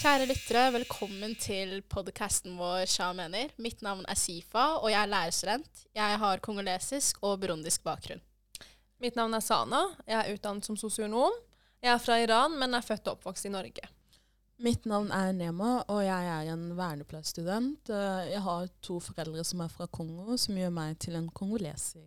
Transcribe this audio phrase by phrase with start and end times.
[0.00, 3.50] Kjære lyttere, velkommen til podkasten vår Sja mener.
[3.60, 5.82] Mitt navn er Sifa, og jeg er lærerstudent.
[5.96, 8.22] Jeg har kongolesisk og burundisk bakgrunn.
[9.00, 9.82] Mitt navn er Sana.
[10.08, 11.36] Jeg er utdannet som sosionom.
[11.84, 13.90] Jeg er fra Iran, men er født og oppvokst i Norge.
[14.60, 17.92] Mitt navn er Nema, og jeg er en verneplassstudent.
[17.92, 22.04] Eh, Jeg har to foreldre som er fra Kongo, som gjør meg til en kongoleser.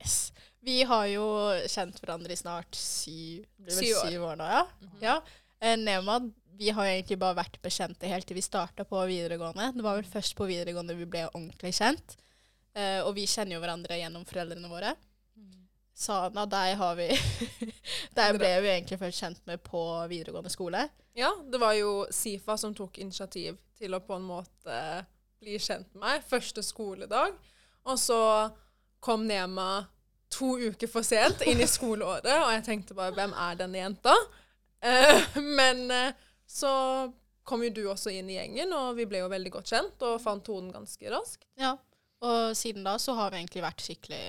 [0.00, 0.30] Yes.
[0.60, 1.24] Vi har jo
[1.72, 4.08] kjent hverandre i snart syv, Syv år.
[4.10, 4.48] syv år nå.
[4.52, 4.64] Ja.
[5.00, 5.16] ja.
[5.60, 6.18] Eh, Nema,
[6.58, 9.72] vi har egentlig bare vært bekjente helt til vi starta på videregående.
[9.76, 12.16] Det var vel først på videregående vi ble ordentlig kjent.
[12.76, 14.94] Uh, og vi kjenner jo hverandre gjennom foreldrene våre.
[15.96, 17.06] Sana, deg har vi
[18.18, 20.82] Der ble vi egentlig først kjent med på videregående skole.
[21.16, 24.80] Ja, det var jo Sifa som tok initiativ til å på en måte
[25.40, 26.26] bli kjent med meg.
[26.28, 27.32] Første skoledag.
[27.88, 28.20] Og så
[29.00, 29.86] kom Nema
[30.32, 34.12] to uker for sent inn i skoleåret, og jeg tenkte bare hvem er denne jenta?
[34.84, 36.72] Uh, men eh, så
[37.46, 40.16] kom jo du også inn i gjengen, og vi ble jo veldig godt kjent og
[40.22, 41.46] fant tonen ganske raskt.
[41.60, 41.76] Ja.
[42.26, 44.24] Og siden da så har vi egentlig vært skikkelig,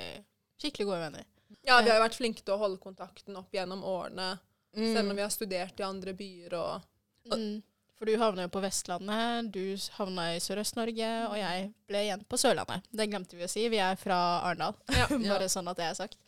[0.62, 1.26] skikkelig gode venner.
[1.68, 4.36] Ja, vi har jo vært flinke til å holde kontakten opp gjennom årene,
[4.78, 6.94] selv om vi har studert i andre byer og
[7.28, 7.62] Mm.
[7.98, 12.38] For du havna jo på Vestlandet, du havna i Sørøst-Norge, og jeg ble igjen på
[12.38, 12.86] Sørlandet.
[12.94, 13.64] Det glemte vi å si.
[13.74, 14.78] Vi er fra Arendal.
[14.94, 15.08] Ja.
[15.09, 16.20] Bare sånn at det er sagt.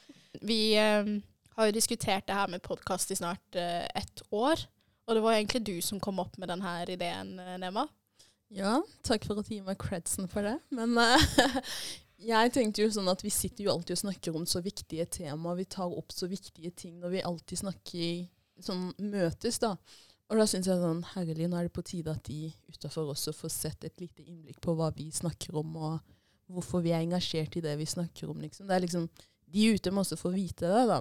[0.41, 1.11] Vi eh,
[1.55, 4.65] har jo diskutert det her med podkast i snart eh, ett år.
[5.09, 7.87] Og det var egentlig du som kom opp med denne ideen, eh, Nema.
[8.53, 10.55] Ja, takk for at du gir meg credsen for det.
[10.73, 11.61] Men uh,
[12.31, 15.57] jeg tenkte jo sånn at vi sitter jo alltid og snakker om så viktige temaer.
[15.57, 18.05] Vi tar opp så viktige ting når vi alltid snakker
[18.65, 19.75] sånn møtes, da.
[20.29, 23.33] Og da syns jeg sånn herlig, nå er det på tide at de utafor også
[23.33, 27.57] får sett et lite innblikk på hva vi snakker om, og hvorfor vi er engasjert
[27.57, 28.67] i det vi snakker om, liksom.
[28.69, 29.09] Det er liksom
[29.49, 30.99] De ute må også få vite det, da.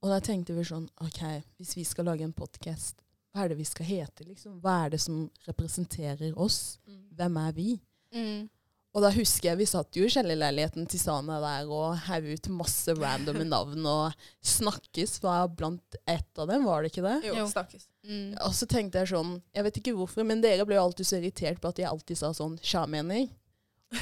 [0.00, 1.20] Og da tenkte vi sånn OK,
[1.58, 3.02] hvis vi skal lage en podkast,
[3.38, 4.58] hva er det vi skal hete, liksom?
[4.64, 6.78] Hva er det som representerer oss?
[7.14, 7.68] Hvem er vi?
[8.14, 8.48] Mm.
[8.96, 12.48] Og da husker jeg vi satt jo i kjellerleiligheten til Sana der og heiv ut
[12.56, 17.18] masse randomme navn og snakkes var blant ett av dem, var det ikke det?
[17.28, 17.46] Jo, Jo.
[17.52, 17.84] snakkes.
[18.08, 18.32] Mm.
[18.42, 21.20] Og så tenkte jeg sånn, jeg vet ikke hvorfor, men dere ble jo alltid så
[21.20, 23.28] irritert på at jeg alltid sa sånn sjamener.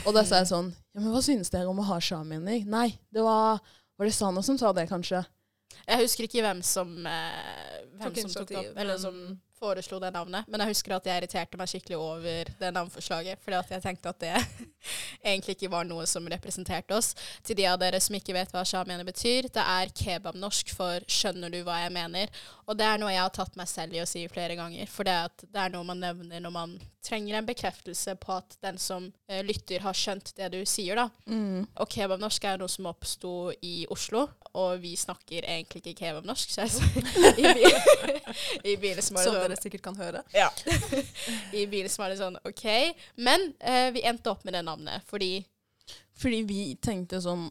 [0.07, 2.63] Og da sa jeg sånn, ja, men hva synes dere om å ha sjamener?
[2.65, 3.59] Nei, det var,
[3.99, 5.27] var det Sana som sa det kanskje?
[5.87, 9.21] Jeg husker ikke hvem som, eh, hvem Tok som tok opp, eller som
[9.59, 10.49] foreslo det navnet.
[10.49, 13.41] Men jeg husker at jeg irriterte meg skikkelig over det navnforslaget.
[13.43, 14.35] Fordi at jeg tenkte at det
[15.31, 17.15] egentlig ikke var noe som representerte oss.
[17.47, 21.53] Til de av dere som ikke vet hva shamiene betyr, det er kebabnorsk for 'skjønner
[21.53, 22.45] du hva jeg mener'?
[22.67, 24.87] Og det er noe jeg har tatt meg selv i å si flere ganger.
[24.91, 28.57] For det, at det er noe man nevner når man trenger en bekreftelse på at
[28.65, 31.07] den som uh, lytter, har skjønt det du sier, da.
[31.79, 36.51] Og kebabnorsk er noe som oppsto i Oslo, og vi snakker egentlig ikke kebabnorsk.
[36.51, 36.73] Så jeg,
[37.43, 37.71] i,
[38.73, 40.23] I begynnelsen var det dere sikkert kan høre.
[40.35, 40.49] ja.
[41.59, 42.67] I begynnelsen var det sånn OK.
[43.17, 45.39] Men eh, vi endte opp med det navnet fordi
[46.17, 47.49] Fordi vi tenkte sånn,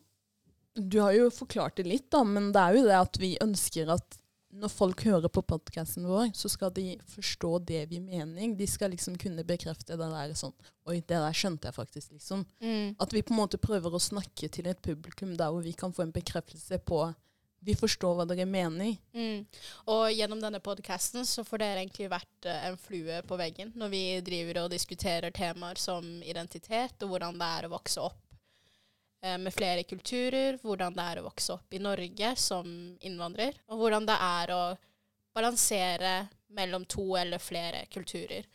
[0.75, 3.91] du har jo forklart det litt da, men det er jo det at vi ønsker
[3.94, 4.19] at
[4.55, 8.53] når folk hører på podcasten vår, så skal de forstå det vi mener.
[8.55, 10.53] De skal liksom kunne bekrefte det der sånn,
[10.88, 12.45] oi, det der skjønte jeg faktisk liksom.
[13.01, 15.94] At vi på en måte prøver å snakke til et publikum der hvor vi kan
[15.95, 17.01] få en bekreftelse på
[17.66, 18.96] vi forstår hva dere mener.
[19.16, 19.46] Mm.
[19.92, 23.94] Og gjennom denne podkasten så får dere egentlig vært eh, en flue på veggen når
[23.94, 28.36] vi driver og diskuterer temaer som identitet, og hvordan det er å vokse opp
[29.26, 32.70] eh, med flere kulturer, hvordan det er å vokse opp i Norge som
[33.02, 34.62] innvandrer, og hvordan det er å
[35.36, 36.20] balansere
[36.56, 38.46] mellom to eller flere kulturer.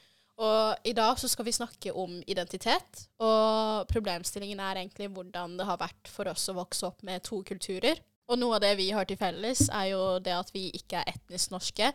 [0.40, 5.66] Og i dag så skal vi snakke om identitet, og problemstillingen er egentlig hvordan det
[5.68, 8.00] har vært for oss å vokse opp med to kulturer.
[8.30, 11.08] Og noe av det vi har til felles, er jo det at vi ikke er
[11.16, 11.88] etnisk norske.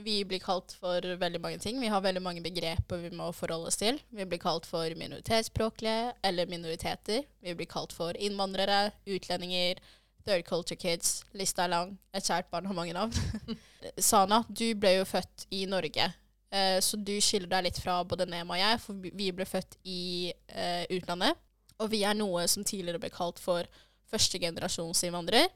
[0.00, 1.76] Vi blir kalt for veldig mange ting.
[1.82, 3.98] Vi har veldig mange begreper vi må forholde oss til.
[4.08, 7.26] Vi blir kalt for minoritetsspråklige eller minoriteter.
[7.44, 9.82] Vi blir kalt for innvandrere, utlendinger,
[10.24, 11.18] third culture kids.
[11.36, 11.92] Lista er lang.
[12.16, 13.12] Et kjært barn har mange navn.
[14.00, 16.08] Sana, du ble jo født i Norge.
[16.52, 19.76] Eh, så du skiller deg litt fra både Nema og jeg, for vi- ble født
[19.84, 21.36] i eh, utlandet.
[21.84, 23.68] Og vi er noe som tidligere ble kalt for
[24.12, 25.48] førstegenerasjonsinnvandrer.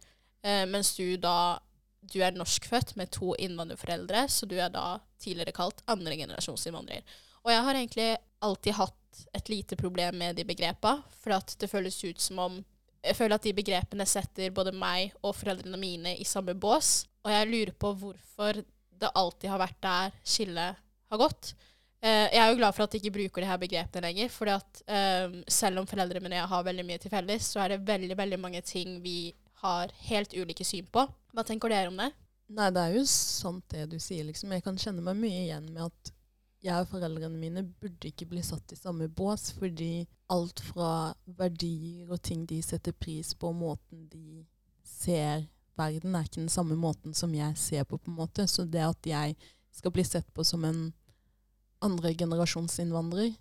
[0.43, 1.59] Eh, mens du da
[2.13, 7.03] du er norskfødt med to innvandrerforeldre, så du er da tidligere kalt andregenerasjonsinnvandrer.
[7.43, 8.09] Og jeg har egentlig
[8.47, 12.65] alltid hatt et lite problem med de begrepa, for at det føles ut som om
[13.07, 17.31] Jeg føler at de begrepene setter både meg og foreldrene mine i samme bås, og
[17.31, 18.59] jeg lurer på hvorfor
[18.99, 20.81] det alltid har vært der skillet
[21.13, 21.53] har gått.
[22.03, 24.33] Eh, jeg er jo glad for at de ikke bruker de her begrepene lenger.
[24.33, 27.63] fordi at eh, selv om foreldrene mine og jeg har veldig mye til felles, så
[27.63, 31.07] er det veldig veldig mange ting vi har helt ulike syn på.
[31.33, 32.11] Hva tenker dere om det?
[32.57, 34.53] Nei, det er jo sant det du sier, liksom.
[34.55, 36.13] Jeg kan kjenne meg mye igjen med at
[36.67, 42.11] jeg og foreldrene mine burde ikke bli satt i samme bås, fordi alt fra verdier
[42.11, 44.45] og ting de setter pris på, måten de
[44.87, 48.47] ser verden, er ikke den samme måten som jeg ser på, på en måte.
[48.51, 49.37] Så det at jeg
[49.75, 50.89] skal bli sett på som en
[51.85, 53.35] andre generasjons innvandrer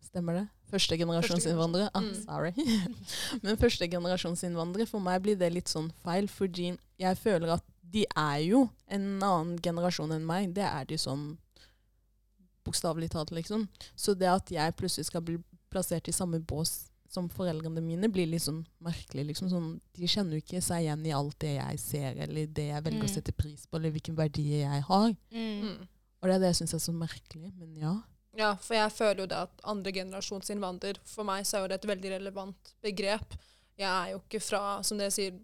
[0.00, 0.48] Stemmer det?
[0.70, 1.46] Første generasjons?
[1.46, 2.14] Ah, Mm.
[2.24, 2.52] sorry.
[3.42, 4.40] Men første generasjons
[4.88, 9.18] for meg blir det litt sånn feil, fordi jeg føler at de er jo en
[9.20, 10.52] annen generasjon enn meg.
[10.54, 11.36] Det er de sånn
[12.64, 13.68] bokstavelig talt, liksom.
[13.96, 15.38] Så det at jeg plutselig skal bli
[15.72, 19.24] plassert i samme bås som foreldrene mine, blir litt sånn merkelig.
[19.32, 19.48] Liksom.
[19.50, 22.84] Sånn, de kjenner jo ikke seg igjen i alt det jeg ser, eller det jeg
[22.84, 23.08] velger Mm.
[23.08, 25.16] å sette pris på, eller hvilken verdier jeg har.
[25.32, 25.88] Mm.
[26.22, 27.50] Og det er det jeg syns er så merkelig.
[27.58, 27.96] Men ja.
[28.38, 31.70] Ja, for jeg føler jo det at andre generasjons innvandrer, for meg så er jo
[31.72, 33.34] det et veldig relevant begrep.
[33.80, 35.38] Jeg er jo ikke fra, som dere sier,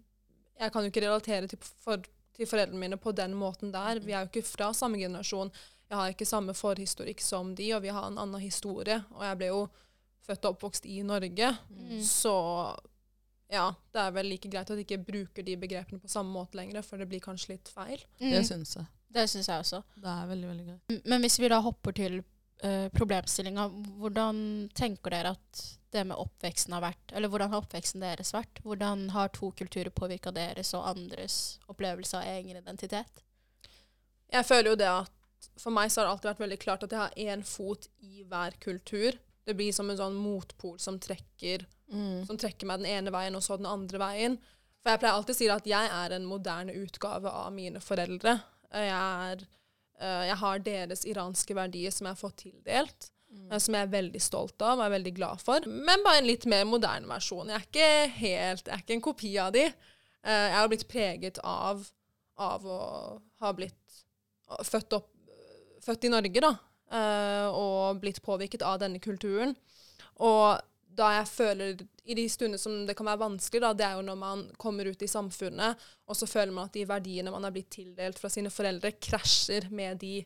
[0.59, 2.01] jeg kan jo ikke relatere til, for,
[2.37, 3.99] til foreldrene mine på den måten der.
[3.99, 5.51] Vi er jo ikke fra samme generasjon.
[5.89, 9.01] Jeg har ikke samme forhistorikk som de, og vi har en annen historie.
[9.15, 9.61] Og jeg ble jo
[10.27, 12.01] født og oppvokst i Norge, Mm.
[12.03, 12.33] så
[13.49, 16.57] ja, det er vel like greit at de ikke bruker de begrepene på samme måte
[16.59, 18.01] lenger, for det blir kanskje litt feil.
[18.19, 18.31] Mm.
[18.33, 18.85] Det syns jeg.
[19.15, 19.79] Det syns jeg også.
[19.95, 21.05] Det er veldig, veldig greit.
[21.07, 22.17] Men hvis vi da hopper til
[22.63, 23.67] uh, problemstillinga,
[23.99, 25.63] hvordan tenker dere at
[25.95, 28.59] det med oppveksten har vært Eller hvordan har oppveksten deres vært?
[28.65, 33.23] Hvordan har to kulturer påvirka deres og andres opplevelse av egen identitet?
[34.27, 35.13] Jeg føler jo det at
[35.61, 38.25] for meg så har det alltid vært veldig klart at jeg har én fot i
[38.27, 39.15] hver kultur.
[39.47, 42.25] Det blir som en sånn motpol som trekker, Mm.
[42.27, 44.33] som trekker meg den ene veien og så den andre veien.
[44.83, 48.33] For jeg pleier alltid å si at jeg er en moderne utgave av mine foreldre.
[48.73, 49.45] Jeg, er,
[50.29, 53.09] jeg har deres iranske verdier som jeg har fått tildelt.
[53.33, 53.51] Mm.
[53.51, 55.65] eh, Som jeg er veldig stolt av og er veldig glad for.
[55.67, 57.49] Men bare en litt mer moderne versjon.
[57.49, 59.65] Jeg er ikke helt, jeg er ikke en kopi av de.
[59.67, 61.83] Eh, Jeg har blitt preget av,
[62.37, 62.79] av å
[63.41, 63.99] ha blitt
[64.63, 65.09] født, opp,
[65.83, 66.53] født i Norge, da.
[66.91, 69.55] eh, Og blitt påvirket av denne kulturen.
[70.19, 70.61] Og
[70.97, 74.05] da jeg føler I de stundene som det kan være vanskelig, da, det er jo
[74.07, 77.51] når man kommer ut i samfunnet, og så føler man at de verdiene man har
[77.55, 80.21] blitt tildelt fra sine foreldre, krasjer med de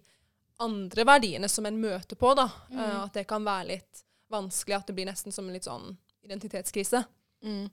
[0.62, 2.36] andre verdiene som en møter på.
[2.38, 2.48] da.
[2.70, 5.96] Eh, at det kan være litt vanskelig, at det blir nesten som en litt sånn
[6.26, 7.02] identitetskrise.
[7.42, 7.66] Mm.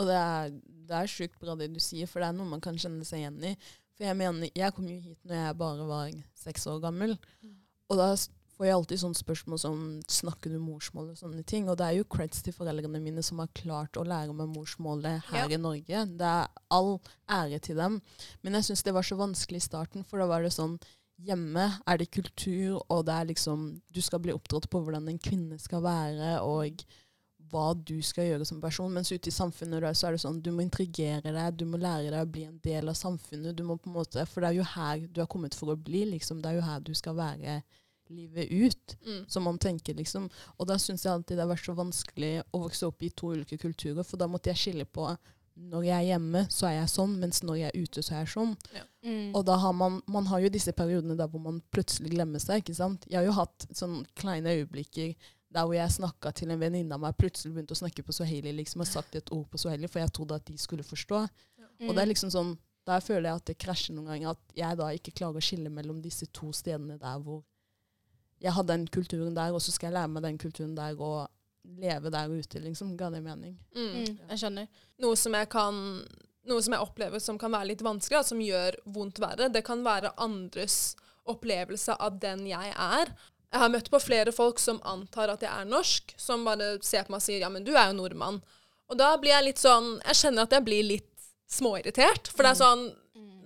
[0.00, 0.56] Og det er,
[0.88, 3.22] det er sjukt bra det du sier, for det er noe man kan kjenne seg
[3.22, 3.54] igjen i.
[3.98, 7.18] For jeg mener, jeg kom jo hit når jeg bare var seks år gammel.
[7.90, 8.14] Og da
[8.60, 9.76] får jeg alltid sånne spørsmål som
[10.12, 11.68] snakker du morsmål og sånne ting.
[11.72, 15.22] Og det er jo creds til foreldrene mine som har klart å lære meg morsmålet
[15.30, 15.56] her Ja.
[15.56, 16.02] i Norge.
[16.20, 18.02] Det er all ære til dem.
[18.44, 20.78] Men jeg syns det var så vanskelig i starten, for da var det sånn
[21.20, 25.18] Hjemme er det kultur, og det er liksom Du skal bli oppdratt på hvordan en
[25.18, 26.80] kvinne skal være, og
[27.50, 28.92] hva du skal gjøre som person.
[28.92, 31.76] Mens ute i samfunnet da, så er det sånn du må intrigere deg, du må
[31.76, 33.56] lære deg å bli en del av samfunnet.
[33.56, 35.76] Du må på en måte, For det er jo her du har kommet for å
[35.76, 36.04] bli.
[36.06, 36.40] liksom.
[36.40, 37.62] Det er jo her du skal være
[38.10, 39.24] livet ut, Mm.
[39.28, 39.94] som man tenker.
[39.94, 40.28] liksom.
[40.58, 43.32] Og da syns jeg alltid det har vært så vanskelig å vokse opp i to
[43.34, 45.16] ulike kulturer, for da måtte jeg skille på
[45.60, 48.20] når jeg er hjemme, så er jeg sånn, mens når jeg er ute, så er
[48.24, 48.56] jeg sånn.
[49.04, 49.34] Mm.
[49.34, 52.62] Og da har man, man har jo disse periodene der hvor man plutselig glemmer seg.
[52.62, 53.04] ikke sant?
[53.10, 55.14] Jeg har jo hatt sånne kleine øyeblikker
[55.52, 58.52] der hvor jeg snakka til en venninne av meg, plutselig begynte å snakke på swahili
[58.56, 61.28] liksom, og sagt et ord på swahili, for jeg trodde at de skulle forstå.
[61.88, 64.76] Og det er liksom sånn, Der føler jeg at det krasjer noen ganger, at jeg
[64.78, 67.42] da ikke klarer å skille mellom disse to stedene der hvor
[68.40, 71.28] jeg har den kulturen der, og så skal jeg lære meg den kulturen der og
[71.80, 72.96] leve der ute, liksom.
[72.96, 73.58] Ga det mening?
[73.76, 73.90] Mm.
[74.00, 74.68] Mm, jeg skjønner.
[75.00, 75.80] noe som jeg kan
[76.48, 79.62] noe som jeg opplever som kan være litt vanskelig, og som gjør vondt verre, det
[79.66, 80.96] kan være andres
[81.28, 83.12] opplevelse av den jeg er.
[83.50, 87.04] Jeg har møtt på flere folk som antar at jeg er norsk, som bare ser
[87.04, 88.40] på meg og sier 'ja, men du er jo nordmann'.
[88.88, 91.10] Og da blir jeg litt sånn Jeg kjenner at jeg blir litt
[91.50, 92.28] småirritert.
[92.28, 92.96] For det er sånn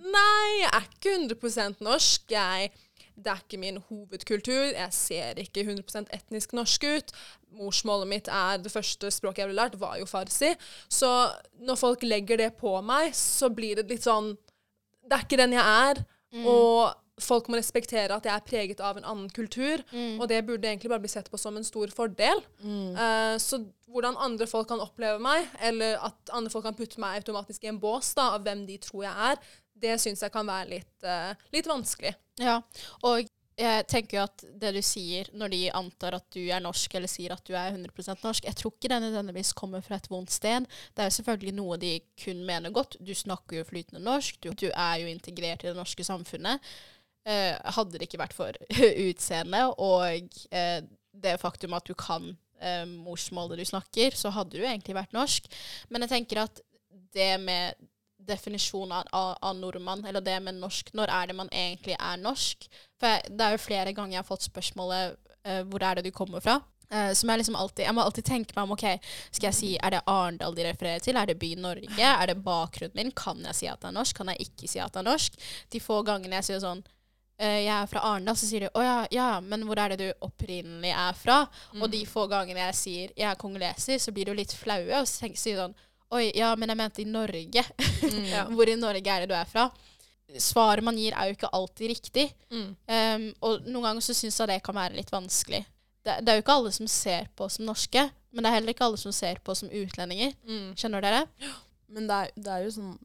[0.05, 2.21] Nei, jeg er ikke 100% norsk.
[2.29, 2.71] Jeg,
[3.15, 4.73] det er ikke min hovedkultur.
[4.75, 7.13] Jeg ser ikke 100% etnisk norsk ut.
[7.55, 10.51] Morsmålet mitt er det første språket jeg ble lært, var jo farsi.
[10.91, 11.09] Så
[11.63, 14.33] når folk legger det på meg, så blir det litt sånn
[15.05, 16.03] Det er ikke den jeg er.
[16.49, 16.93] Og
[17.23, 19.79] folk må respektere at jeg er preget av en annen kultur.
[20.19, 22.41] Og det burde egentlig bare bli sett på som en stor fordel.
[22.99, 27.21] Eh, så hvordan andre folk kan oppleve meg, eller at andre folk kan putte meg
[27.21, 29.39] automatisk i en bås da, av hvem de tror jeg er,
[29.75, 32.13] det syns jeg kan være litt, eh, litt vanskelig.
[32.41, 32.59] Ja,
[33.07, 36.97] og jeg tenker jo at det du sier når de antar at du er norsk,
[36.97, 40.09] eller sier at du er 100% norsk, jeg tror ikke det nødvendigvis kommer fra et
[40.11, 40.67] vondt sted.
[40.91, 42.97] Det er jo selvfølgelig noe de kun mener godt.
[42.99, 46.63] Du snakker jo flytende norsk, du, du er jo integrert i det norske samfunnet.
[47.25, 48.59] Eh, hadde det ikke vært for
[49.07, 50.81] utseendet og eh,
[51.15, 55.47] det faktum at du kan eh, morsmålet du snakker, så hadde du egentlig vært norsk.
[55.89, 56.59] Men jeg tenker at
[57.15, 57.79] det med
[58.27, 60.93] definisjon av, av, av nordmann, eller det med norsk.
[60.97, 62.69] Når er det man egentlig er norsk?
[62.99, 65.17] For jeg, det er jo flere ganger jeg har fått spørsmålet
[65.47, 66.59] uh, hvor er det du kommer fra?
[66.93, 68.83] Uh, som jeg liksom alltid Jeg må alltid tenke meg om ok,
[69.33, 71.17] skal jeg si er det Arendal de refererer til?
[71.17, 72.09] Er det by Norge?
[72.11, 73.13] Er det bakgrunnen min?
[73.15, 74.17] Kan jeg si at det er norsk?
[74.17, 75.39] Kan jeg ikke si at det er norsk?
[75.73, 76.83] De få gangene jeg sier sånn
[77.41, 80.05] eh, jeg er fra Arendal, så sier de å ja, ja, men hvor er det
[80.05, 81.41] du opprinnelig er fra?
[81.79, 85.09] Og de få gangene jeg sier jeg er kongoleser, så blir de litt flaue, og
[85.09, 85.75] sier sånn
[86.13, 87.65] Oi, ja, men jeg mente i Norge.
[88.29, 88.45] Ja.
[88.51, 89.69] Hvor i Norge er det du er fra?
[90.41, 92.25] Svaret man gir, er jo ikke alltid riktig.
[92.53, 92.69] Mm.
[92.89, 95.63] Um, og noen ganger så syns jeg det kan være litt vanskelig.
[96.05, 98.03] Det, det er jo ikke alle som ser på oss som norske,
[98.35, 100.35] men det er heller ikke alle som ser på oss som utlendinger.
[100.45, 100.73] Mm.
[100.77, 101.21] Skjønner dere?
[101.95, 102.95] Men det er, det er jo sånn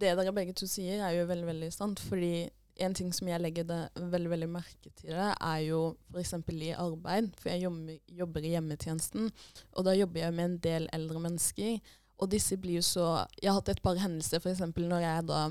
[0.00, 2.02] Det dere begge to sier, er jo veldig veldig sant.
[2.10, 2.48] Fordi
[2.80, 3.80] en ting som jeg legger det
[4.12, 5.80] veldig veldig merke til, det, er jo
[6.12, 6.34] f.eks.
[6.54, 7.32] i arbeid.
[7.40, 9.30] For jeg jobber, jobber i hjemmetjenesten,
[9.76, 11.80] og da jobber jeg med en del eldre mennesker.
[12.20, 13.04] Og disse blir jo så
[13.40, 14.62] Jeg har hatt et par hendelser, f.eks.
[14.76, 15.42] når jeg da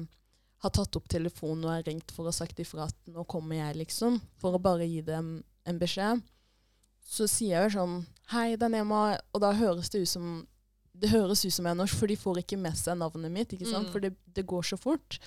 [0.60, 3.78] har tatt opp telefonen og har ringt for å sagt ifra at nå kommer jeg,
[3.80, 4.20] liksom.
[4.42, 6.22] For å bare gi dem en beskjed.
[7.10, 8.00] Så sier jeg jo sånn
[8.34, 9.04] Hei, det er Nema.
[9.34, 10.32] Og da høres det ut som
[11.00, 13.54] det høres ut som jeg er norsk, for de får ikke med seg navnet mitt.
[13.56, 13.88] ikke sant?
[13.88, 13.92] Mm.
[13.94, 15.20] For det, det går så fort.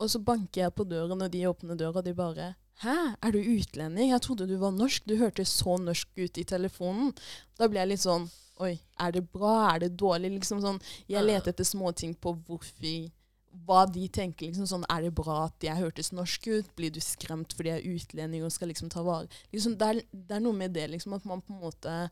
[0.00, 3.34] Og så banker jeg på døren, og de åpner døra, og de bare Hæ, er
[3.34, 4.10] du utlending?
[4.10, 5.04] Jeg trodde du var norsk.
[5.06, 7.12] Du hørtes så norsk ut i telefonen.
[7.60, 8.24] Da blir jeg litt sånn
[8.60, 9.74] Oi, er det bra?
[9.74, 10.30] Er det dårlig?
[10.36, 13.10] Liksom sånn, Jeg leter etter småting på hvorfor
[13.66, 14.46] hva de tenker.
[14.46, 16.74] liksom sånn, Er det bra at jeg hørtes norsk ut?
[16.76, 20.02] Blir du skremt fordi jeg er utlending og skal liksom ta vare liksom, det, er,
[20.12, 22.10] det er noe med det, liksom, at man på en måte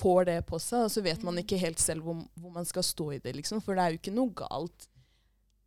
[0.00, 2.82] får det på seg, og så vet man ikke helt selv hvor, hvor man skal
[2.82, 3.36] stå i det.
[3.36, 4.88] liksom, For det er jo ikke noe galt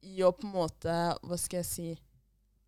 [0.03, 0.93] i å på en måte
[1.25, 1.87] Hva skal jeg si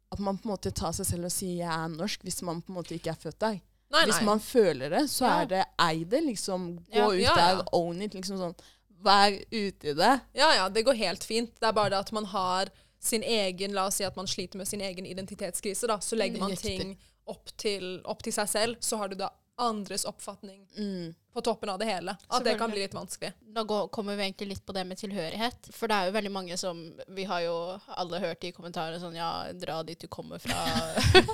[0.09, 2.61] At man på en måte tar seg selv og sier 'jeg er norsk', hvis man
[2.61, 3.59] på en måte ikke er født der.
[3.89, 4.25] Nei, Hvis nei.
[4.27, 6.67] man føler det, så er det ei det, liksom.
[6.93, 8.13] Gå ut der, own it.
[8.13, 8.53] liksom sånn.
[9.01, 10.11] Vær ute i det.
[10.37, 11.55] Ja, ja, det går helt fint.
[11.57, 12.69] Det er bare det at man har
[12.99, 15.97] sin egen La oss si at man sliter med sin egen identitetskrise, da.
[16.03, 16.97] Så legger man ting
[17.29, 21.13] opp til, opp til seg selv, så har du da andres oppfatning Mm.
[21.33, 22.15] på toppen av det hele.
[22.29, 23.33] At det kan bli litt vanskelig.
[23.55, 25.69] Da går, kommer vi egentlig litt på det med tilhørighet.
[25.75, 27.55] For det er jo veldig mange som Vi har jo
[27.99, 30.57] alle hørt i kommentarene sånn Ja, dra dit du kommer fra.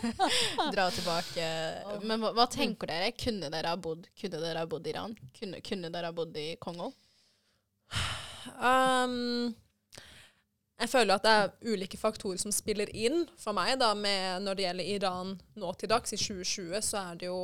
[0.75, 1.48] dra tilbake.
[2.03, 3.12] Men hva, hva tenker dere?
[3.17, 5.15] Kunne dere ha bodd Kunne dere ha bodd i Iran?
[5.39, 6.91] Kunne, kunne dere ha bodd i Kongo?
[8.62, 9.53] Um,
[10.75, 13.77] jeg føler at det er ulike faktorer som spiller inn for meg.
[13.79, 17.39] da, med Når det gjelder Iran nå til dags, i 2020, så er det jo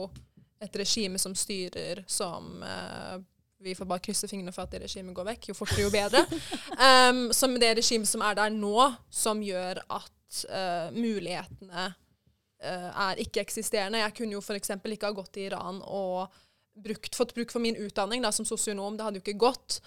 [0.62, 3.18] et regime som styrer som uh,
[3.62, 5.50] Vi får bare krysse fingrene for at det regimet går vekk.
[5.52, 6.26] Jo fortere, jo bedre.
[6.82, 13.22] Um, som det regimet som er der nå, som gjør at uh, mulighetene uh, er
[13.22, 14.02] ikke-eksisterende.
[14.02, 14.74] Jeg kunne jo f.eks.
[14.74, 16.32] ikke ha gått til Iran og
[16.74, 18.98] brukt, fått bruk for min utdanning da, som sosionom.
[18.98, 19.78] Det hadde jo ikke gått.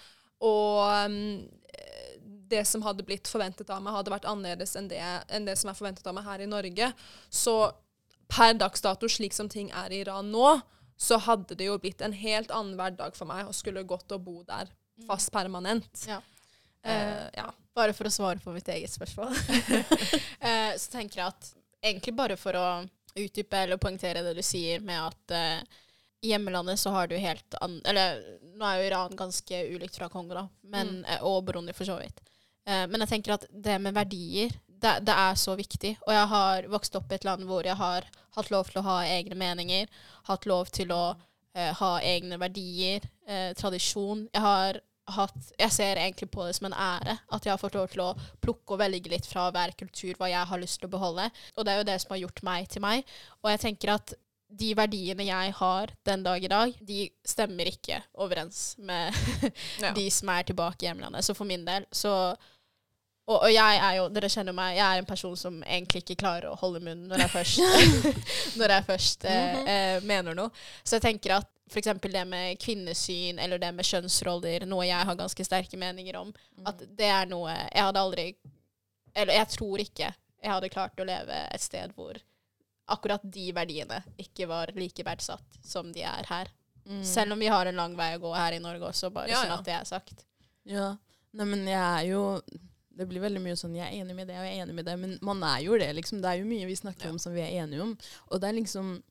[0.45, 0.79] Og
[1.09, 1.43] um,
[2.47, 5.01] det som hadde blitt forventet av meg, hadde vært annerledes enn det,
[5.33, 6.91] enn det som er forventet av meg her i Norge.
[7.27, 7.55] Så
[8.31, 10.59] per dags dato, slik som ting er i Iran nå,
[10.97, 14.23] så hadde det jo blitt en helt annen hverdag for meg å skulle gått og
[14.25, 14.71] bo der
[15.07, 16.05] fast permanent.
[16.07, 16.21] Ja.
[16.85, 17.49] Uh, ja.
[17.75, 19.33] Bare for å svare på mitt eget spørsmål.
[19.33, 21.49] uh, så tenker jeg at
[21.83, 22.67] egentlig bare for å
[23.15, 25.81] utdype eller poengtere det du sier med at uh,
[26.25, 27.77] i hjemmelandet så har du helt an...
[27.85, 28.21] Eller
[28.55, 31.25] nå er jo Iran ganske ulikt fra Kongo, da, men, mm.
[31.27, 32.23] og Burundi for så vidt.
[32.65, 35.95] Men jeg tenker at det med verdier, det, det er så viktig.
[36.07, 38.87] Og jeg har vokst opp i et land hvor jeg har hatt lov til å
[38.89, 39.87] ha egne meninger,
[40.27, 41.03] hatt lov til å
[41.55, 44.27] eh, ha egne verdier, eh, tradisjon.
[44.33, 44.81] Jeg har
[45.15, 48.01] hatt Jeg ser egentlig på det som en ære at jeg har fått lov til
[48.01, 51.27] å plukke og velge litt fra hver kultur hva jeg har lyst til å beholde.
[51.55, 53.03] Og det er jo det som har gjort meg til meg.
[53.43, 54.15] Og jeg tenker at
[54.55, 59.13] de verdiene jeg har den dag i dag, de stemmer ikke overens med
[59.83, 59.91] Ja.
[59.93, 61.25] de som er tilbake i hjemlandet.
[61.25, 62.33] Så for min del så
[63.25, 66.19] og, og jeg er jo, dere kjenner meg, jeg er en person som egentlig ikke
[66.21, 67.63] klarer å holde munn når jeg først,
[68.59, 70.65] når jeg først eh, eh, mener noe.
[70.83, 71.89] Så jeg tenker at f.eks.
[72.03, 76.29] det med kvinnesyn eller det med kjønnsroller, noe jeg har ganske sterke meninger om,
[76.69, 78.25] at det er noe Jeg hadde aldri
[79.17, 80.11] Eller jeg tror ikke
[80.45, 82.19] jeg hadde klart å leve et sted hvor
[82.93, 86.51] akkurat de verdiene ikke var like verdsatt som de er her.
[86.85, 87.01] Mm.
[87.01, 89.41] Selv om vi har en lang vei å gå her i Norge også, bare Ja,
[89.41, 89.57] sånn ja.
[89.57, 90.21] at det er sagt.
[90.69, 90.91] Ja.
[91.33, 92.21] Nei, men jeg er jo
[92.95, 94.85] Det blir veldig mye sånn Jeg er enig med det, og jeg er enig med
[94.87, 94.95] det.
[95.01, 96.21] Men man er jo det, liksom.
[96.23, 97.11] Det er jo mye vi snakker Ja.
[97.11, 97.97] om som vi er enige om.
[98.31, 99.03] Og det er liksom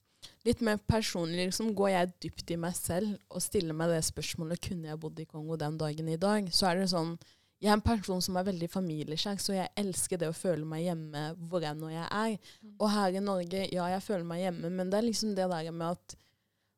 [0.46, 1.46] litt mer personlig.
[1.50, 5.20] liksom Går jeg dypt i meg selv og stiller meg det spørsmålet Kunne jeg bodd
[5.20, 7.18] i Kongo den dagen i dag, så er det sånn
[7.60, 10.82] Jeg er en person som er veldig familieskjær, så jeg elsker det å føle meg
[10.84, 12.38] hjemme hvor enn jeg er.
[12.78, 15.70] Og her i Norge, ja, jeg føler meg hjemme, men det er liksom det der
[15.72, 16.16] med at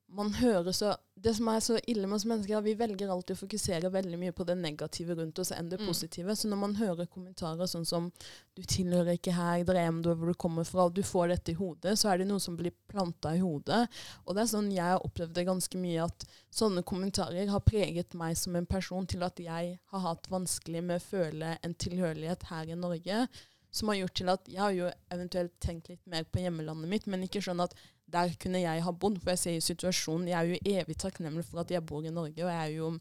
[0.08, 3.08] man hører så Det som er så ille med oss mennesker, er at vi velger
[3.08, 5.86] alltid å fokusere veldig mye på det negative rundt oss enn det Mm.
[5.88, 6.36] positive.
[6.36, 8.12] Så når man hører kommentarer sånn som
[8.54, 11.96] 'du tilhører ikke her, drem du hvor du kommer fra', du får dette i hodet,
[11.98, 13.88] så er det noe som blir planta i hodet.
[14.26, 18.12] Og det er sånn jeg har opplevd det ganske mye, at sånne kommentarer har preget
[18.14, 22.42] meg som en person til at jeg har hatt vanskelig med å føle en tilhørighet
[22.42, 23.28] her i Norge.
[23.72, 27.06] Som har gjort til at jeg har jo eventuelt tenkt litt mer på hjemmelandet mitt,
[27.06, 27.74] men ikke skjønner at
[28.12, 29.20] der kunne jeg ha bodd.
[29.22, 32.12] For jeg ser i situasjonen Jeg er jo evig takknemlig for at jeg bor i
[32.14, 32.96] Norge, og jeg er jo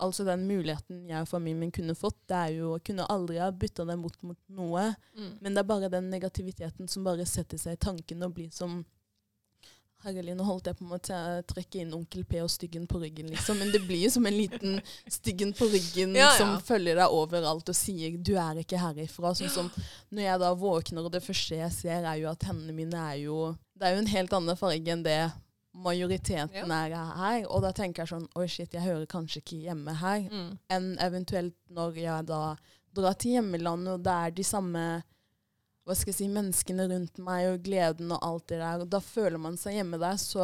[0.00, 3.36] Altså den muligheten jeg og familien min kunne fått, det er jo Jeg kunne aldri
[3.36, 4.86] ha bytta den bort mot noe.
[5.12, 5.34] Mm.
[5.42, 8.80] Men det er bare den negativiteten som bare setter seg i tanken og blir som
[10.02, 13.26] Herlig, nå holdt jeg på med å trekke inn Onkel P og Styggen på ryggen,
[13.28, 13.58] liksom.
[13.60, 14.78] Men det blir jo som en liten
[15.12, 16.38] Styggen på ryggen Ja, ja.
[16.38, 19.34] som følger deg overalt og sier 'du er ikke herifra'.
[19.36, 19.70] Sånn som
[20.10, 23.18] når jeg da våkner, og det første jeg ser, er jo at hendene mine er
[23.26, 25.32] jo Det er jo en helt annen farge enn det
[25.74, 27.46] majoriteten er her.
[27.50, 30.58] Og da tenker jeg sånn Oi, shit, jeg hører kanskje ikke hjemme her Mm.
[30.70, 32.56] enn eventuelt når jeg da
[32.94, 35.02] drar til hjemmelandet, og det er de samme
[35.90, 38.84] hva skal jeg si, menneskene rundt meg og gleden og alt det der.
[38.84, 40.16] Og da føler man seg hjemme der.
[40.22, 40.38] Så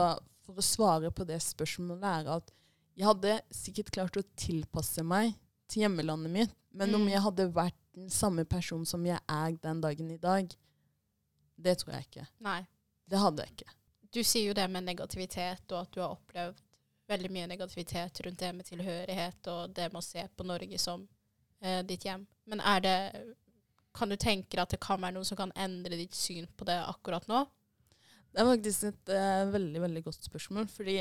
[0.46, 2.50] for å svare på det spørsmålet er at
[2.96, 5.34] jeg hadde sikkert klart å tilpasse meg
[5.70, 7.10] til hjemmelandet mitt, men om Mm.
[7.12, 10.48] jeg hadde vært den samme person som jeg er den dagen i dag,
[11.58, 12.26] det tror jeg ikke.
[12.44, 12.60] Nei.
[13.08, 13.74] Det hadde jeg ikke.
[14.12, 16.60] Du sier jo det med negativitet, og at du har opplevd
[17.08, 21.06] veldig mye negativitet rundt det med tilhørighet og det med å se på Norge som
[21.60, 22.26] eh, ditt hjem.
[22.46, 22.96] Men er det
[23.96, 26.68] Kan du tenke deg at det kan være noe som kan endre ditt syn på
[26.68, 27.46] det akkurat nå?
[28.32, 30.68] Det er faktisk et uh, veldig veldig godt spørsmål.
[30.68, 31.00] fordi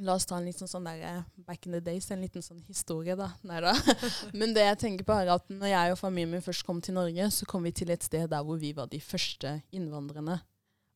[0.00, 2.62] La oss ta en liten sånn der, eh, back in the days, en liten sånn
[2.64, 3.34] historie, da.
[3.44, 3.74] Neida.
[4.32, 6.96] Men det jeg tenker på er at når jeg og familien min først kom til
[6.96, 10.38] Norge, så kom vi til et sted der hvor vi var de første innvandrerne.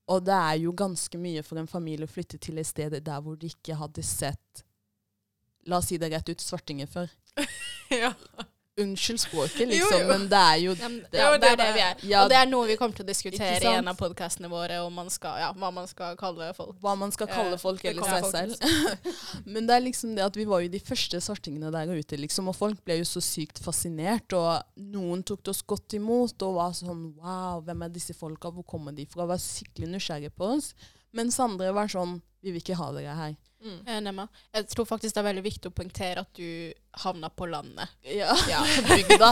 [0.09, 3.21] Og det er jo ganske mye for en familie å flytte til et sted der
[3.25, 4.65] hvor de ikke hadde sett
[5.65, 7.13] La oss si det rett ut svartinger før.
[8.05, 8.11] ja.
[8.81, 10.07] Unnskyld språket, liksom, jo.
[10.09, 12.01] men det er jo Ja, det ja, det er det vi er.
[12.11, 14.81] Ja, Og det er noe vi kommer til å diskutere i en av podkastene våre,
[14.83, 16.75] om man skal, ja, hva man skal kalle folk.
[16.83, 19.05] hva man skal kalle Eh, folk eller seg seg selv.
[19.55, 22.51] Men det er liksom det at vi var jo de første svartingene der ute, liksom,
[22.51, 24.35] og folk ble jo så sykt fascinert.
[24.35, 28.67] Og noen tok oss godt imot og var sånn Wow, hvem er disse folka, hvor
[28.67, 29.27] kommer de fra?
[29.29, 30.73] Var skikkelig nysgjerrig på oss.
[31.15, 33.35] Mens andre var sånn Vi vil ikke ha dere her.
[33.65, 33.81] Mm.
[33.89, 37.89] Eh, Jeg tror faktisk det er veldig viktig å poengtere at du havna på landet.
[38.05, 38.61] Ja, Ja.
[38.91, 39.31] bygda.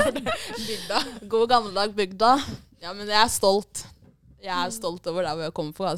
[0.57, 1.03] Bygda.
[1.29, 2.31] God gammeldag bygda.
[2.81, 3.85] Ja, men jeg er stolt.
[4.42, 5.92] Jeg er stolt over der hvor jeg kommer fra.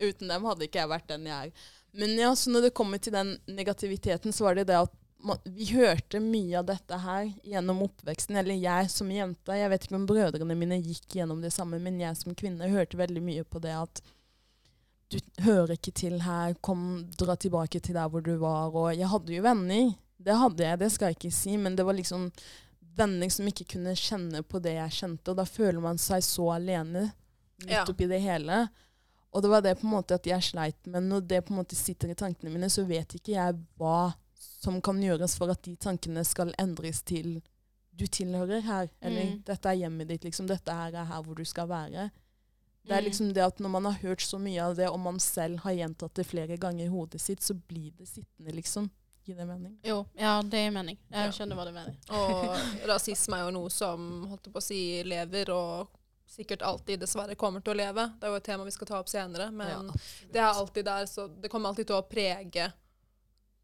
[0.00, 1.66] Uten dem hadde ikke jeg vært den jeg er.
[1.96, 5.38] Men ja, så når det kommer til den negativiteten, så var det det at man,
[5.44, 8.36] vi hørte mye av dette her gjennom oppveksten.
[8.40, 9.56] Eller jeg som jente.
[9.60, 12.98] Jeg vet ikke om brødrene mine gikk gjennom det samme, men jeg som kvinne hørte
[13.00, 14.02] veldig mye på det at
[15.12, 18.74] du hører ikke til her, kom, dra tilbake til der hvor du var.
[18.74, 19.92] Og jeg hadde jo venner.
[20.18, 22.30] Det hadde jeg, det skal jeg ikke si, men det var liksom
[22.96, 26.48] venner som ikke kunne kjenne på det jeg kjente, og da føler man seg så
[26.56, 27.10] alene
[27.62, 27.84] midt Ja.
[27.84, 28.68] oppi det hele.
[29.32, 31.02] Og det var det på en måte at jeg sleit med.
[31.04, 34.80] Når det på en måte sitter i tankene mine, så vet ikke jeg hva som
[34.80, 37.42] kan gjøres for at de tankene skal endres til
[37.96, 39.42] du tilhører her, eller Mm.
[39.44, 40.46] dette er hjemmet ditt, liksom.
[40.46, 42.10] Dette her er her hvor du skal være.
[42.86, 43.04] Det er Mm.
[43.10, 45.72] liksom det at når man har hørt så mye av det, og man selv har
[45.72, 48.90] gjentatt det flere ganger i hodet sitt, så blir det sittende, liksom.
[49.26, 49.78] Gir det mening?
[49.82, 50.96] Jo, ja, det gir mening.
[51.10, 51.30] Jeg Ja.
[51.32, 51.96] skjønner hva du mener.
[52.10, 55.88] Og rasisme er jo noe som holdt på å si, lever, og
[56.28, 58.06] sikkert alltid dessverre kommer til å leve.
[58.20, 59.92] Det er jo et tema vi skal ta opp senere, men Ja,
[60.32, 62.72] det er alltid der, så det kommer alltid til å prege,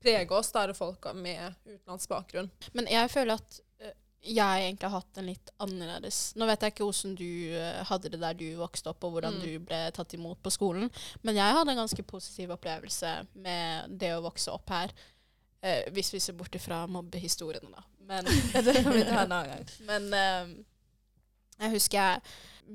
[0.03, 2.51] prege oss, der er folka med utenlandsk bakgrunn.
[2.75, 6.73] Men jeg føler at eh, jeg egentlig har hatt en litt annerledes Nå vet jeg
[6.75, 7.25] ikke hvordan du
[7.59, 9.41] eh, hadde det der du vokste opp, og hvordan Mm.
[9.43, 10.91] du ble tatt imot på skolen,
[11.23, 14.93] men jeg hadde en ganske positiv opplevelse med det å vokse opp her.
[15.63, 17.83] Eh, hvis vi ser bort ifra mobbehistoriene, da.
[18.07, 18.25] Men
[18.67, 19.67] det kan vi ta en annen gang.
[19.91, 20.55] Men eh,
[21.63, 22.23] jeg husker jeg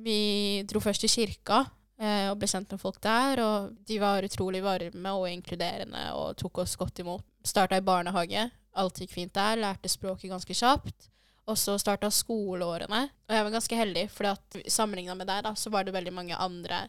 [0.06, 1.62] Vi dro først til kirka
[2.00, 3.40] eh, og ble kjent med folk der.
[3.44, 7.24] Og de var utrolig varme og inkluderende og tok oss godt imot.
[7.48, 8.50] Starta i barnehage.
[8.78, 9.56] Alt gikk fint der.
[9.64, 11.08] Lærte språket ganske kjapt.
[11.48, 13.06] Og så starta skoleårene.
[13.28, 16.36] Og jeg var ganske heldig, for sammenligna med deg, da, så var det veldig mange
[16.36, 16.84] andre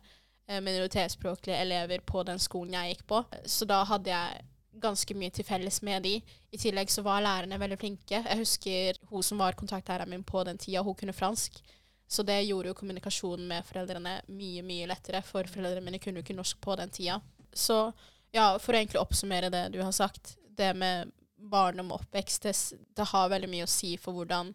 [0.49, 3.23] eh, minoritetsspråklige elever på den skolen jeg gikk på.
[3.47, 4.47] Så da hadde jeg
[4.79, 6.15] ganske mye til felles med de.
[6.51, 8.23] I tillegg så var lærerne veldig flinke.
[8.23, 11.61] Jeg husker hun som var kontaktlæreren min på den tida, hun kunne fransk.
[12.09, 16.27] Så det gjorde jo kommunikasjonen med foreldrene mye, mye lettere, for foreldrene mine kunne jo
[16.27, 17.19] ikke norsk på den tida.
[17.53, 17.91] Så
[18.33, 22.55] ja, for å egentlig oppsummere det du har sagt, det med barndom og oppvekst, det,
[22.97, 24.53] det har veldig mye å si for hvordan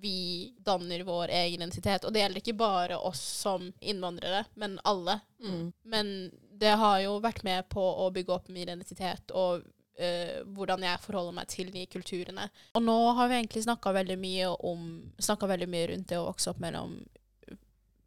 [0.00, 2.04] vi danner vår egen identitet.
[2.04, 5.18] Og det gjelder ikke bare oss som innvandrere, men alle.
[5.44, 5.72] Mm.
[5.82, 10.80] Men det har jo vært med på å bygge opp min identitet og Uh, hvordan
[10.86, 12.46] jeg forholder meg til de kulturene.
[12.72, 14.86] Og nå har vi egentlig snakka veldig mye om
[15.20, 16.94] veldig mye rundt det å vokse opp mellom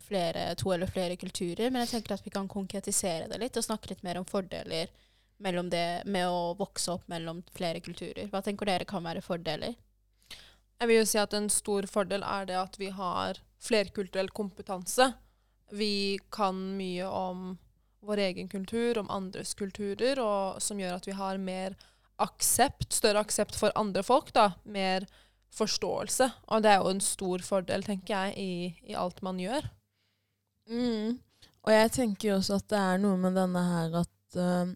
[0.02, 3.68] flere, to eller flere kulturer, men jeg tenker at vi kan konkretisere det litt og
[3.68, 4.90] snakke litt mer om fordeler
[5.38, 8.30] mellom det med å vokse opp mellom flere kulturer.
[8.32, 9.76] Hva tenker dere kan være fordeler?
[10.80, 15.14] Jeg vil jo si at en stor fordel er det at vi har flerkulturell kompetanse.
[15.72, 17.54] Vi kan mye om
[18.06, 21.78] vår egen kultur, om andres kulturer, og som gjør at vi har mer
[22.22, 24.52] aksept, større aksept for andre folk, da.
[24.64, 25.08] Mer
[25.56, 26.30] forståelse.
[26.52, 29.68] Og det er jo en stor fordel, tenker jeg, i, i alt man gjør.
[30.70, 31.18] Mm.
[31.66, 34.74] Og jeg tenker jo også at det er noe med denne her at uh,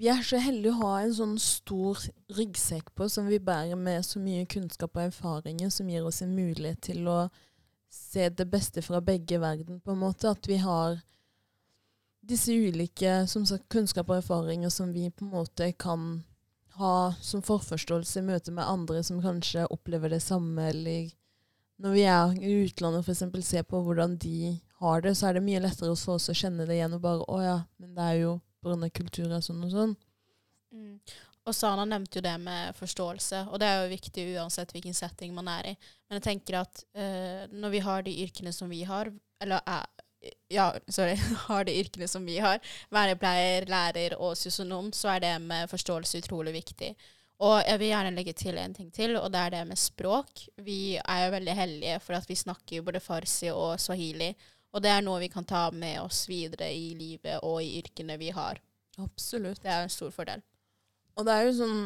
[0.00, 1.98] vi er så heldige å ha en sånn stor
[2.32, 6.32] ryggsekk på som vi bærer med så mye kunnskap og erfaringer som gir oss en
[6.32, 7.18] mulighet til å
[7.92, 10.30] se det beste fra begge verden, på en måte.
[10.32, 11.02] At vi har
[12.24, 16.22] disse ulike som sagt, kunnskap og erfaringer som vi på en måte kan
[16.80, 21.10] ha som forforståelse i møte med andre som kanskje opplever det samme, eller
[21.80, 23.26] når vi er i utlandet f.eks.
[23.44, 26.64] ser på hvordan de har det, så er det mye lettere for oss å kjenne
[26.64, 28.76] det igjen og bare Å ja, men det er jo pga.
[28.76, 29.96] og sånn og sånn.
[30.74, 30.96] Mm.
[31.48, 35.32] Og Sana nevnte jo det med forståelse, og det er jo viktig uansett hvilken setting
[35.34, 35.76] man er i.
[36.08, 39.10] Men jeg tenker at uh, når vi har de yrkene som vi har,
[39.42, 39.86] eller uh,
[40.52, 41.16] ja, sorry,
[41.48, 42.60] har de yrkene som vi har,
[42.92, 46.92] vernepleier, lærer og sosionom, så er det med forståelse utrolig viktig.
[47.40, 50.44] Og jeg vil gjerne legge til en ting til, og det er det med språk.
[50.60, 54.34] Vi er jo veldig heldige for at vi snakker både farsi og swahili.
[54.70, 58.16] Og det er noe vi kan ta med oss videre i livet og i yrkene
[58.20, 58.60] vi har.
[59.02, 59.62] Absolutt.
[59.64, 60.44] Det er en stor fordel.
[61.18, 61.76] Og det er jo sånn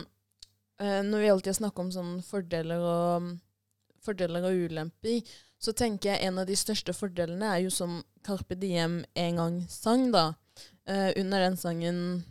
[0.83, 3.31] eh, Når vi alltid snakker om sånn fordeler og,
[4.05, 8.57] fordeler og ulemper, så tenker jeg en av de største fordelene er jo som Carpe
[8.61, 10.35] Diem en gang sang, da.
[10.85, 12.25] Eh, under den sangen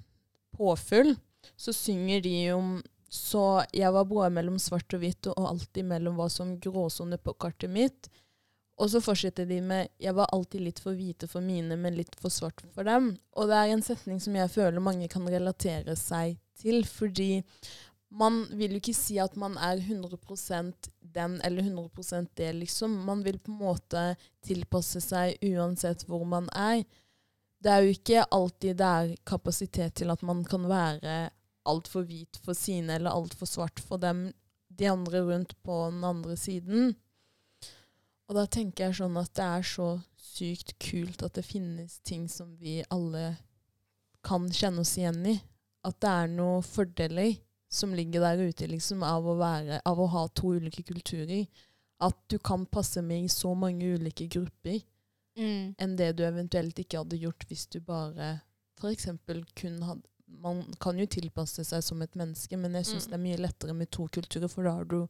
[0.53, 1.15] 'Påfyll'
[1.57, 6.15] så synger de om så jeg var både mellom svart og hvitt og alltid mellom
[6.17, 8.09] hva som gråsone på kartet mitt.
[8.83, 12.15] Og så fortsetter de med 'Jeg var alltid litt for hvite for mine, men litt
[12.19, 13.17] for svart for dem'.
[13.37, 17.43] Og det er en setning som jeg føler mange kan relatere seg til, fordi
[18.11, 23.05] man vil jo ikke si at man er 100% den eller 100% det, liksom.
[23.05, 24.03] Man vil på en måte
[24.45, 26.83] tilpasse seg uansett hvor man er.
[27.63, 31.29] Det er jo ikke alltid det er kapasitet til at man kan være
[31.65, 34.33] altfor hvit for sine eller altfor svart for dem,
[34.67, 36.95] de andre rundt på den andre siden.
[38.33, 42.23] Og da tenker jeg sånn at det er så sykt kult at det finnes ting
[42.31, 43.35] som vi alle
[44.25, 45.35] kan kjenne oss igjen i.
[45.85, 47.35] At det er noen fordeler
[47.69, 51.45] som ligger der ute liksom, av, å være, av å ha to ulike kulturer.
[52.01, 54.81] At du kan passe med i så mange ulike grupper
[55.33, 55.71] Mm.
[55.81, 58.35] enn det du eventuelt ikke hadde gjort hvis du bare
[58.77, 59.07] f.eks.
[59.57, 63.09] kun hadde Man kan jo tilpasse seg som et menneske, men jeg syns Mm.
[63.09, 65.07] det er mye lettere med to kulturer, for da har du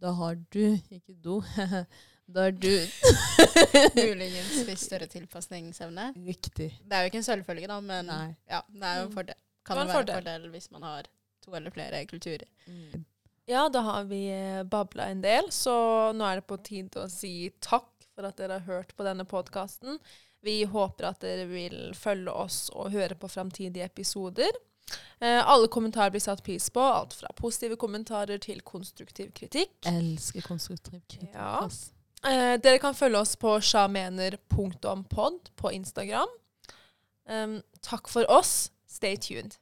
[0.00, 1.40] Da har du Ikke do.
[2.26, 2.68] da er du
[3.96, 6.10] Muligens litt større tilpasningsevne.
[6.26, 6.68] Riktig.
[6.84, 8.28] Det er jo ikke en selvfølge, da, men Nei.
[8.50, 9.16] ja, det er jo en Mm.
[9.16, 9.38] fordel.
[9.64, 11.02] Kan Det være en en fordel hvis man har
[11.44, 12.46] to eller flere kulturer.
[12.66, 13.04] Mm.
[13.46, 17.08] Ja, da har vi eh, babla en del, så nå er det på tide å
[17.10, 19.98] si takk for at dere har hørt på denne podkasten.
[20.42, 24.50] Vi håper at dere vil følge oss og høre på framtidige episoder.
[25.20, 29.70] Eh, alle kommentarer blir satt pris på, alt fra positive kommentarer til konstruktiv kritikk.
[29.86, 31.34] Jeg Elsker konstruktiv kritikk.
[31.34, 31.68] Ja.
[32.22, 36.30] Eh, dere kan følge oss på sjamener.pod på Instagram.
[37.26, 38.70] Um, takk for oss.
[38.86, 39.58] Stay tuned.